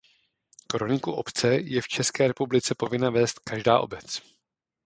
Kroniku 0.67 1.11
obce 1.11 1.47
je 1.49 1.81
v 1.81 1.87
České 1.87 2.27
republice 2.27 2.75
povinna 2.75 3.09
vést 3.09 3.39
každá 3.39 3.79
obec. 3.79 4.21